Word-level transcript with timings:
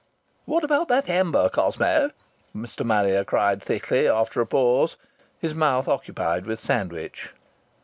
"What 0.45 0.63
about 0.63 0.87
that 0.87 1.07
amber, 1.07 1.47
Cosmo?" 1.47 2.09
Mr. 2.55 2.83
Marrier 2.83 3.23
cried 3.23 3.61
thickly, 3.61 4.07
after 4.07 4.41
a 4.41 4.47
pause, 4.47 4.97
his 5.37 5.53
mouth 5.53 5.87
occupied 5.87 6.47
with 6.47 6.59
sandwich. 6.59 7.33